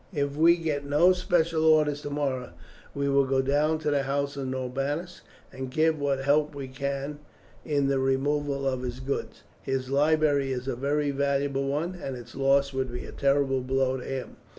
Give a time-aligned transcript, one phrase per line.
[0.15, 2.53] If we get no special orders tomorrow,
[2.95, 5.21] we will go down to the house of Norbanus
[5.53, 7.19] and give what help we can
[7.63, 9.43] in the removal of his goods.
[9.61, 13.97] His library is a very valuable one, and its loss would be a terrible blow
[13.97, 14.37] to him.